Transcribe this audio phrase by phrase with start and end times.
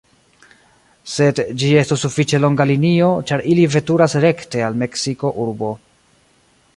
[1.15, 5.73] Sed ĝi estos sufiĉe longa linio, ĉar ili veturas rekte al Meksiko-urbo.